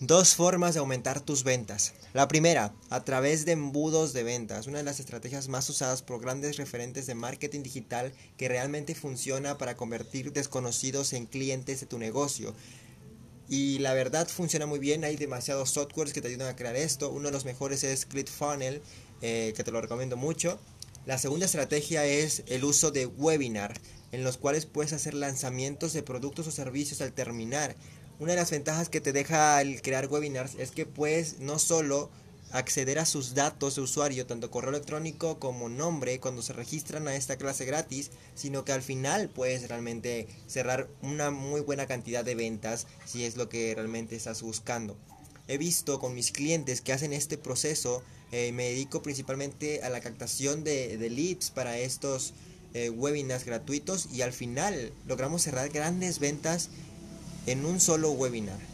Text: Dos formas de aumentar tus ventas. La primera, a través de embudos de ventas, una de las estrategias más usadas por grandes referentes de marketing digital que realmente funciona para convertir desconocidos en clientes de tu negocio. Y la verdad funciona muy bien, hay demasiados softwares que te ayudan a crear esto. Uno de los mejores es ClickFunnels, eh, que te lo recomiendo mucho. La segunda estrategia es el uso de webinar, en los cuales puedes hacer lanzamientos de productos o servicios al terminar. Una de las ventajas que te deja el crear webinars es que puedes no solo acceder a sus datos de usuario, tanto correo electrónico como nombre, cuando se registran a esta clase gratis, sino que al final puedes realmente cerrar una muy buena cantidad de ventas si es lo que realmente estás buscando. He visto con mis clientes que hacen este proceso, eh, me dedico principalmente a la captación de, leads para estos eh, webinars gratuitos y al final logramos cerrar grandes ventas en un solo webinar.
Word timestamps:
Dos 0.00 0.34
formas 0.34 0.72
de 0.72 0.80
aumentar 0.80 1.20
tus 1.20 1.44
ventas. 1.44 1.92
La 2.14 2.26
primera, 2.26 2.72
a 2.88 3.04
través 3.04 3.44
de 3.44 3.52
embudos 3.52 4.14
de 4.14 4.22
ventas, 4.22 4.66
una 4.66 4.78
de 4.78 4.84
las 4.84 4.98
estrategias 4.98 5.48
más 5.48 5.68
usadas 5.68 6.00
por 6.00 6.22
grandes 6.22 6.56
referentes 6.56 7.06
de 7.06 7.14
marketing 7.14 7.62
digital 7.62 8.14
que 8.38 8.48
realmente 8.48 8.94
funciona 8.94 9.58
para 9.58 9.76
convertir 9.76 10.32
desconocidos 10.32 11.12
en 11.12 11.26
clientes 11.26 11.80
de 11.80 11.86
tu 11.86 11.98
negocio. 11.98 12.54
Y 13.50 13.78
la 13.80 13.92
verdad 13.92 14.26
funciona 14.26 14.64
muy 14.64 14.78
bien, 14.78 15.04
hay 15.04 15.16
demasiados 15.16 15.68
softwares 15.68 16.14
que 16.14 16.22
te 16.22 16.28
ayudan 16.28 16.48
a 16.48 16.56
crear 16.56 16.76
esto. 16.76 17.10
Uno 17.10 17.26
de 17.26 17.32
los 17.32 17.44
mejores 17.44 17.84
es 17.84 18.06
ClickFunnels, 18.06 18.80
eh, 19.20 19.52
que 19.54 19.64
te 19.64 19.70
lo 19.70 19.82
recomiendo 19.82 20.16
mucho. 20.16 20.58
La 21.04 21.18
segunda 21.18 21.44
estrategia 21.44 22.06
es 22.06 22.42
el 22.46 22.64
uso 22.64 22.90
de 22.90 23.04
webinar, 23.04 23.78
en 24.12 24.24
los 24.24 24.38
cuales 24.38 24.64
puedes 24.64 24.94
hacer 24.94 25.12
lanzamientos 25.12 25.92
de 25.92 26.02
productos 26.02 26.46
o 26.46 26.50
servicios 26.50 27.02
al 27.02 27.12
terminar. 27.12 27.76
Una 28.20 28.32
de 28.32 28.36
las 28.36 28.50
ventajas 28.50 28.90
que 28.90 29.00
te 29.00 29.14
deja 29.14 29.62
el 29.62 29.80
crear 29.80 30.06
webinars 30.06 30.54
es 30.56 30.72
que 30.72 30.84
puedes 30.84 31.38
no 31.38 31.58
solo 31.58 32.10
acceder 32.52 32.98
a 32.98 33.06
sus 33.06 33.34
datos 33.34 33.76
de 33.76 33.80
usuario, 33.80 34.26
tanto 34.26 34.50
correo 34.50 34.68
electrónico 34.68 35.38
como 35.38 35.70
nombre, 35.70 36.20
cuando 36.20 36.42
se 36.42 36.52
registran 36.52 37.08
a 37.08 37.16
esta 37.16 37.36
clase 37.36 37.64
gratis, 37.64 38.10
sino 38.34 38.62
que 38.62 38.72
al 38.72 38.82
final 38.82 39.30
puedes 39.30 39.66
realmente 39.66 40.28
cerrar 40.46 40.86
una 41.00 41.30
muy 41.30 41.62
buena 41.62 41.86
cantidad 41.86 42.22
de 42.22 42.34
ventas 42.34 42.86
si 43.06 43.24
es 43.24 43.38
lo 43.38 43.48
que 43.48 43.74
realmente 43.74 44.16
estás 44.16 44.42
buscando. 44.42 44.98
He 45.48 45.56
visto 45.56 45.98
con 45.98 46.14
mis 46.14 46.30
clientes 46.30 46.82
que 46.82 46.92
hacen 46.92 47.14
este 47.14 47.38
proceso, 47.38 48.02
eh, 48.32 48.52
me 48.52 48.64
dedico 48.64 49.00
principalmente 49.00 49.82
a 49.82 49.88
la 49.88 50.02
captación 50.02 50.62
de, 50.62 50.98
leads 51.08 51.50
para 51.50 51.78
estos 51.78 52.34
eh, 52.74 52.90
webinars 52.90 53.46
gratuitos 53.46 54.08
y 54.12 54.20
al 54.20 54.34
final 54.34 54.92
logramos 55.06 55.40
cerrar 55.40 55.70
grandes 55.70 56.18
ventas 56.18 56.68
en 57.46 57.64
un 57.64 57.80
solo 57.80 58.12
webinar. 58.12 58.69